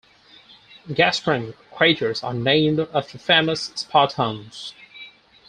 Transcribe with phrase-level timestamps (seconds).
[0.89, 4.73] Gaspran craters are named after famous spa towns.